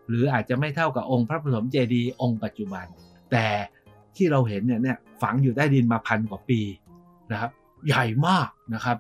[0.08, 2.86] หรืออาจจะไม่เท่ากับองค์พระปฐมเจดีย์องค์ปัจจุบัน
[3.32, 3.48] แต่
[4.20, 6.62] ที่เราเห็นเนี่ยเนี่ยฝังอยู่ใต้ดินมาพันกว่าปี
[7.32, 7.52] นะครับ
[7.88, 8.98] ใหญ่มากนะครับ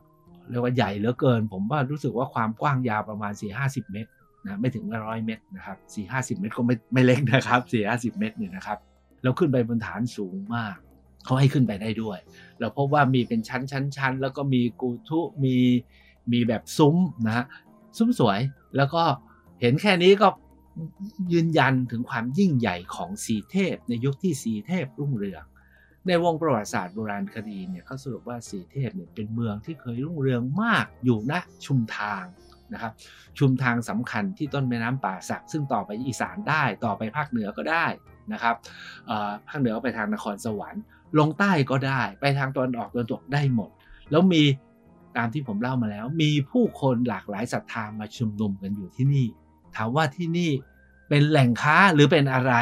[0.49, 4.09] เรียกว่าใหญ่เหลือเกิน ผมว่ารู้สึกว่าความกว้างยาวประมาณ 4-50 เมตร
[4.45, 8.77] นะไม่ถึงร้อยเมตรนะครับสี่ห้าสิบเมตรก็ไม่ไม่เล็กนะครับสี่ห้าสิบเมตรเนี่ยนะครับ
[9.23, 10.75] เราขึ้นไปบนฐานสูงมาก
[11.25, 12.17] เขาให้ขึ้นไปได้ด้วย
[12.59, 15.55] เราพบว่ามีเป็นชั้นชั้นชั้นแล้วก็มีกูทุมี
[16.31, 17.45] มีแบบซุ้มนะฮะ
[17.97, 18.39] ซุ้มสวย
[18.77, 19.03] แล้วก็
[19.61, 20.27] เห็นแค่นี้ก็
[21.33, 25.43] ยืนยันถึงความยิ่งใหญ่ของสีเทพ ในยุคที่สีเทพรุ่งเรือง
[26.07, 31.33] ในวงประวัติศาสตร์โบราณคดีเนี่ยเขาสรุปว่าสีเทพเนี่ยเป็นเมืองที่เคยรุ่งเรืองมากอยู่ณ
[31.65, 32.23] ชุมทาง
[32.73, 32.93] นะครับ
[33.39, 37.85] ชุมทางสำคัญที่ต้นแม่น้ำป่าสัก ซึ่งต่อไปอีสานได้ต่อไปภาคเหนือก็ได้
[38.33, 38.55] นะครับ
[39.49, 40.83] ภาคเหนือไปทางนครสวรรค์
[41.17, 43.69] ลงใต้ก็ได้ ไปทางตอนออกตอนตกได้หมด
[44.11, 44.43] แล้วมี
[45.17, 49.27] ตามที่ผมเล่ามาแล้ว มีผู้คนหลากหลายศรัทธามาชุมนุมกันอยู่ที่นี่
[49.75, 50.51] ถามว่าที่นี่
[51.09, 52.53] เป็นแหล่งค้าหรือเป็นอะไร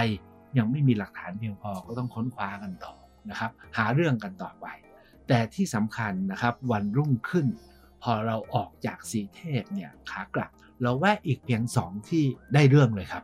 [0.57, 2.93] ยังไม่มีหลักฐานเพียงพอก็ต้องค้นคว้ากันต่อ
[3.29, 4.65] นะครับ หาเรื่องกันต่อไป
[5.27, 7.47] แต่ที่สำคัญนะครับวันรุ่งขึ้น
[8.03, 13.23] พอเราออกจากสีเทพเนี่ยขากลับ เราแวะอีกเพียงสองที่ได้เรื่องเลยครับ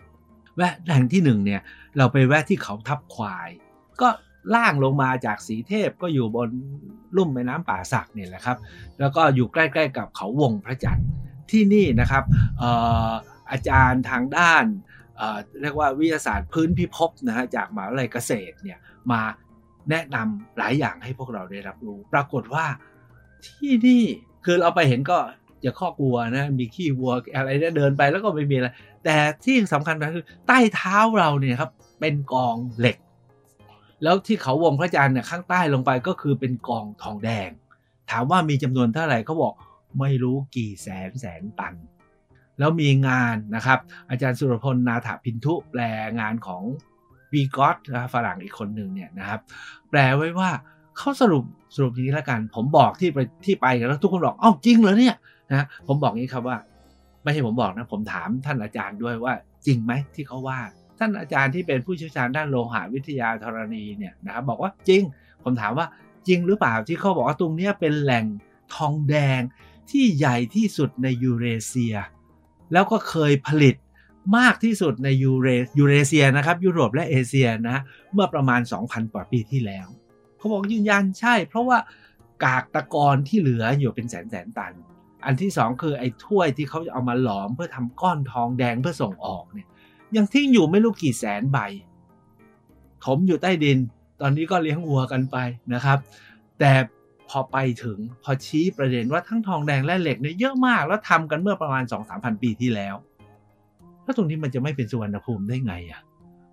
[0.56, 1.62] แวะแห่งที่หนึ่งเนี่ย
[1.98, 3.50] เราไปแวะที่เขาทับควาย
[4.02, 4.10] ก็
[4.56, 6.50] ล่างลงมาจากสีเทพก็อยู่บน
[7.16, 8.58] ลุ่มแม่น้ำป่าสักเนี่ยแหละครับ
[9.00, 11.08] แล้วก็อยู่ใกล้ ๆ กับเขาวงพระจันทร์
[11.52, 12.24] ที่นี่นะครับ
[13.54, 14.66] อาจารย์ทางด้าน
[15.62, 18.80] เรียกว่าวิทยาศาสตร์พื้นพิภพนะฮะจากมหาวิทยาลัยเกษตรเนี่ย
[19.12, 19.22] มา
[19.90, 22.66] แนะนำหลายอย่างให้พวกเราได้รับรู้ ปรากฏว่า
[23.46, 24.04] ที่นี่
[24.46, 25.18] คือเราไปเห็นก็
[25.62, 28.68] อย่าข้อกลัวนะมีขี้วัวอะไรเนี่ยเดินไปแล้วก็ไม่มีอะไร
[29.06, 32.98] แต่ที่สำคัญก็คือใต้เท้าเราเนี่ยครับเป็นกองเหล็ก
[34.04, 37.50] แล้วที่เขาวงพระจันทร์เนี่ยข้างใต้ลงไปก็คือเป็นกองทองแดง
[38.10, 39.54] ถามว่ามีจำนวนเท่าไหร่เขาบอก
[40.00, 41.74] ไม่รู้กี่แสนแสนตัน
[42.60, 45.82] แล้วมีงานนะครับ อาจารย์สุรพลนาถพินทุแปล
[46.20, 46.64] งานของ
[47.34, 49.40] วีกอตนะฝรั่งอีกคนหนึ่งเนี่ยนะครับ
[49.90, 50.50] แปลไว้ว่า
[50.98, 51.44] เขาสรุป
[51.76, 55.16] สรุปอย่างนี้แล้วกัน ผมบอกที่ไปที่ไปแล้วทุกคนบอกอ้าวจริงเหรอเนี่ย
[55.52, 56.58] นะผมบอกงี้ครับว่า
[57.24, 59.34] ไม่ใช่ผมบอกนะ ผมถามท่านอาจารย์ด้วยว่า
[59.66, 60.60] จริงไหมที่เขาว่า
[61.00, 65.02] ท่านอาจารย์ที่เป็นผู้เชี่ยวชาญด้านโลหะวิทยาธรณีเนี่ยนะครับบอกว่าจริง
[65.44, 65.88] ผมถามว่า
[66.28, 68.26] จริงหรือเปล่าที่เขาบอกว่าตรงนี้เป็นแหล่ง
[68.76, 69.42] ทองแดง
[69.92, 71.96] ที่ใหญ่ที่สุดในยูเรเซีย
[72.72, 73.76] แล้วก็เคยผลิต
[74.38, 75.48] มากที่สุดในยูเร
[75.78, 77.78] ยูเรเซียนะครับ ยุโรปและเอเชียนะ
[78.14, 79.88] เมื่อประมาณ 2,000กว่าปีที่แล้ว
[80.38, 81.78] เขาบอกยืนยันใช่ เพราะว่า
[82.44, 84.74] กากตะกอนที่เหลืออยู่เป็นแสนแสนตัน
[85.26, 89.68] อันที่สองคือไอ้ถ้วยที่เขาจะเอามาหลอมเพื่อทำก้อนทองแดงเพื่อส่งออกเนี่ย
[90.16, 91.60] ยังทิ้งอยู่ไม่รู้กี่แสนใบ
[93.06, 93.78] ถมอยู่ใต้ดิน
[94.22, 95.38] ตอนนี้ก็เลี้ยงวัวกันไป
[95.74, 96.00] นะครับ
[96.60, 96.72] แต่
[97.38, 102.96] อไปถึงพอชี้ประเด็นว่าทั้งทองแดงและเหล็กเนี่ยเยอะมาก แล้วทำกันเมื่อประมาณ 2 3 0 0 0 ปีที่แล้ว
[104.04, 106.02] แล้วตรงนี้มันจะไม่เป็นสุวรรณภูมิได้ไงอะ่ะ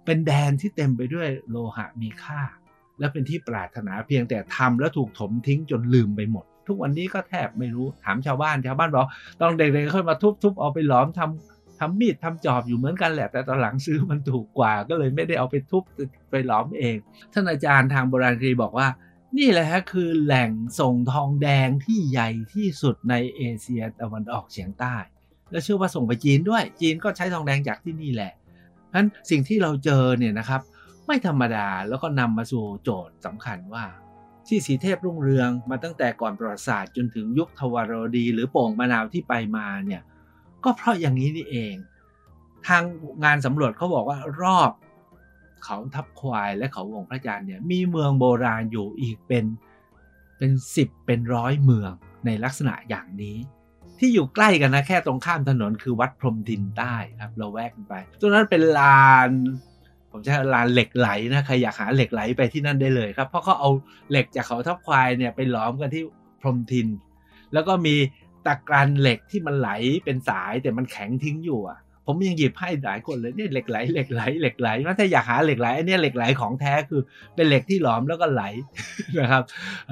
[0.05, 2.41] เป็นแดนที่เต็มไปด้วยโลหะมีค่า
[2.99, 9.07] และเป็นที่ปรารถนาเพียงแต่ทำแล้วถูกถมทิ้งจนลืมไปหมด ทุกวันนี้ก็แทบไม่รู้ถามชาวบ้านชาวบ้านบอก
[9.41, 15.83] ตอนเด็กๆค่อยมาทุบๆเอาไปหลอมทำทำมีดทำจอบอยู่เหมือนกันแหละ แต่ตอนหลังซื้อมันถูกกว่า ก็เลยไม่ได้เอาไปทุบ
[16.31, 16.97] ไปหลอมเอง
[17.33, 18.87] ท่านอาจารย์ทางโบราณคดีบอกว่า
[19.39, 24.97] นี่แหละฮะคือแหล่งส่งทองแดงที่ใหญ่ที่สุดในเอเชียตะวันออกเฉียงใต้
[25.51, 30.61] และเชื่อว่าส่งไปจีนด้วย จีนก็ใช้ทองแดงจากที่นี่แหละเพราะฉะนั้นสิ่งที่เราเจอเนี่ยนะครับ
[31.07, 33.85] ไม่ธรรมดาแล้วก็นำมาสู่โจทย์สำคัญว่า
[34.47, 40.03] ที่สีเทพรุ่งเรืองมาตั้งแต่ก่อนประวัติศาสตร์จนถึงยุคทวารวดี หรือโป่งมะนาวที่ไปมาเนี่ย
[40.65, 41.75] ก็เพราะอย่างนี้นี่เอง
[42.69, 42.83] ทาง
[43.25, 44.71] งานสำรวจเขาบอกว่ารอบ
[45.65, 49.45] เขาทับควายและเขาวงพระจันทร์เนี่ยมีเมืองโบราณอยู่อีกเป็น
[50.39, 51.93] เป็นสิบเป็นร้อยเมือง
[52.27, 53.37] ในลักษณะอย่างนี้
[53.99, 59.31] ที่อยู่ใกล้กันนะแค่ตรงข้ามถนนคือวัดพรหมทินใต้ครับเราแวะกันไปตรงนั้นเป็นลาน
[60.11, 63.71] ผมจะลานเหล็กไหลนะใครอยากหาเหล็กไหลไปที่นั่นได้เลยครับ เพราะเขาเอา
[64.11, 66.03] เหล็กจากเขาทับควายเนี่ยไปหลอมกันที่
[66.41, 66.89] พรหมทิน
[67.53, 67.95] แล้วก็มี
[68.47, 69.71] ตะกรันเหล็กที่มันไหล
[70.05, 71.79] เป็นสายแต่มันแข็งทิ้งอยู่อะ
[72.13, 74.69] ผมยังหยิบให้หลายคนเลยเนี่ยเหล็กไหลเหล็กไหลเหล็กไหล
[74.99, 77.03] ถ้าอยากหาเหล็กไหลอันนี้เหล็กไหลของแท้คือ
[77.35, 78.43] เป็นเหล็กที่หลอมแล้วก็ไหล
[79.21, 79.43] นะครับ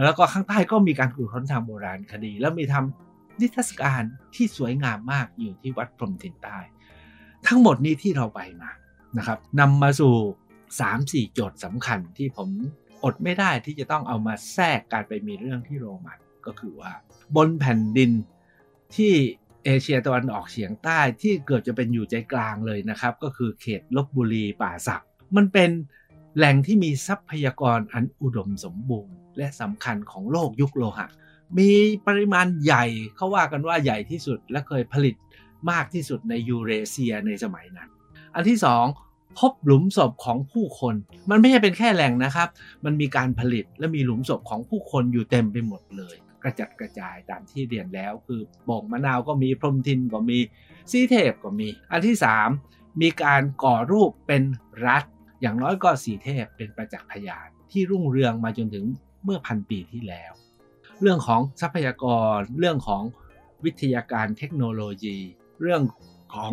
[0.04, 4.02] แล้วก็ข้างใต้ก็มีการขุดค้นทางโบราณคดี แล้วมีทำนิทรรศการ
[4.34, 6.58] ที่สวยงามมากอยู่ที่วัดพรมทินใต้
[7.46, 8.70] ทั้งหมดนี้ที่เราไปมา
[9.18, 10.14] นะครับนำมาสู่
[10.74, 12.48] 3-4 โจทย์สำคัญที่ผม
[13.04, 16.92] อดไม่ได้ที่จะต้องเอามาแทรกการไปมีเรื่องที่โรมันก็คือว่า
[17.36, 18.10] บนแผ่นดิน
[18.96, 19.14] ที่
[19.68, 25.04] เอเชียตะวันออกเฉียงใต้ที่เกือบจะเป็นอยู่ใจกลางเลยนะครับ ก็คือเขตลบบุรีป่าสัก
[25.36, 25.70] มันเป็น
[26.36, 31.08] แหล่งที่มีทรัพยากรอันอุดมสมบูรณ์ และสำคัญของโลกยุคโลหะ
[31.58, 31.70] มี
[32.06, 32.84] ปริมาณใหญ่
[33.16, 35.14] เขาว่ากันว่าใหญ่ที่สุดและเคยผลิต
[35.70, 37.88] มากที่สุดในยูเรเซียในสมัยนั้น
[38.34, 38.84] อันที่สอง
[39.38, 40.94] พบหลุมศพของผู้คน
[41.30, 42.48] มันไม่ใช่เป็นแค่แหล่งนะครับ
[42.84, 50.38] มันมีการผลิตและมีหลุมศพของผู้คนอยู่เต็มไปหมดเลย กระจัดกระจายตามที่เรียนแล้วคือโป่งมะนาวก็มีพรมทินก็มี
[50.90, 52.16] ซีเทพก็มี อันที่
[52.58, 54.42] 3 มีการก่อรูปเป็น
[54.86, 55.04] รัฐ
[55.40, 58.86] อย่างน้อยก็สีเทพเป็นประจักษ์พยานที่รุ่งเรืองมาจนถึง
[59.24, 60.32] เมื่อพันปีที่แล้ว
[61.00, 62.04] เรื่องของทรัพยาก
[62.36, 63.02] รเรื่องของ
[63.64, 65.18] วิทยาการเทคโนโลยี
[65.62, 65.82] เรื่อง
[66.34, 66.52] ของ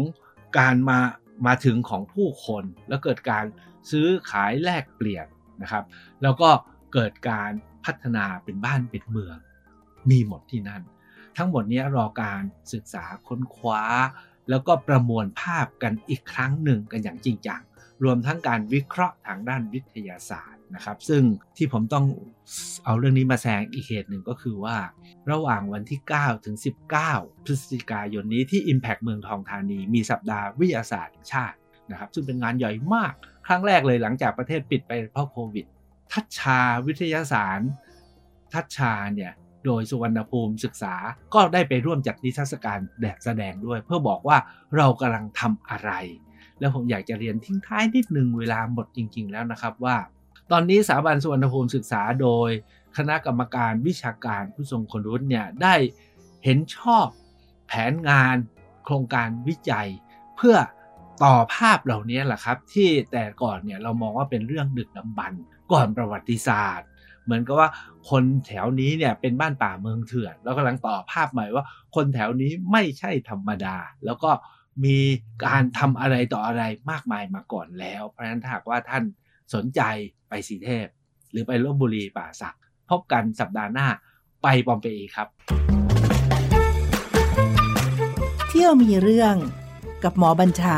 [0.58, 1.00] การมา
[1.48, 3.46] มาถึงของผู้คน แล้วเกิดการ
[3.92, 5.28] ซื้อขายแลกเปลี่ยน
[5.62, 5.84] นะครับ
[6.24, 6.50] แล้วก็
[6.94, 7.52] เกิดการ
[7.86, 9.38] พัฒนาเป็นบ้านเป็นเมือง
[10.10, 10.84] มีหมดที่นั่น
[11.38, 12.42] ทั้งหมดนี้รอการ
[12.74, 13.82] ศึกษาค้นคว้า
[14.50, 17.62] แล้วก็ประมวลภาพกันอีกครั้งหนึ่งกันอย่างจริงจัง
[18.04, 21.24] รวมทั้งการวิเคราะห์ทางด้านวิทยาศาสตร์นะครับ ซึ่ง
[21.58, 22.06] ที่ผมต้อง
[22.86, 24.78] เอาเรื่องนี้มาแซงอีกเหตุหนึ่งก็คือว่า
[25.32, 26.56] ระหว่างวันที่ 9 ถึง
[27.02, 31.58] 19 พฤศจิกายนนี้ที่ Impact เมืองทองธานี มีสัปดาห์วิทยาศาสตร์แห่งชาติ
[31.92, 33.14] นะครับ ซึ่งเป็นงานใหญ่มาก
[33.48, 35.66] ครั้งแรกเลยหลังจากประเทศปิดไปเพราะโควิด
[36.12, 37.70] ทัชชาวิทยาศาสตร์
[38.54, 39.34] ทัชชาเนี่ย
[39.66, 40.96] โดยสุวรรณภูมิศึกษา
[41.34, 44.38] ก็ได้ไปร่วมจัดนิทรรศการแดดแสดงด้วย เพื่อบอกว่า
[44.78, 45.92] เรากำลังทำอะไร
[46.60, 49.98] แล้วผมอยากจะเรียนทิ้งท้ายนิดนึงเวลาหมดจริง ๆ แล้วนะครับว่า
[50.52, 52.50] ตอนนี้สถาบันสุวรรณภูมิศึกษาโดย
[52.98, 55.76] คณะกรรมการวิชาการผู้ทรงคุณวุฒิเนี่ยได้
[56.44, 57.06] เห็นชอบ
[57.68, 58.36] แผนงาน
[58.86, 59.88] โครงการวิจัย
[60.38, 60.58] เพื่อ
[61.24, 66.88] ต่อภาพเหล่านี้แหละครับ ที่แต่ก่อนเนี่ยเรามองว่าเป็นเรื่องดึกดำบรรพ์ก่อนประวัติศาสตร์
[67.26, 67.70] เหมือนกับว่า
[68.10, 74.32] คนแถวนี้เนี่ยเป็นบ้านป่าเมืองเถื่อน แล้วกำลังต่อภาพใหม่ว่า คนแถวนี้ไม่ใช่ธรรมดา แล้วก็
[74.86, 74.98] มี
[75.46, 79.04] การทำอะไรต่ออะไรมากมายมาก่อนแล้ว เพราะฉะนั้นถ้าหากว่าท่าน
[79.54, 79.82] สนใจ
[80.30, 80.88] ไปสีเทพ
[81.32, 82.56] หรือไปลบบุรีป่าสัก
[82.90, 83.88] พบกันสัปดาห์หน้า
[84.44, 85.28] ไปปอมเปอีครับ
[88.50, 89.36] เที่ยวมีเรื่อง
[90.04, 90.78] กับหมอบัญชา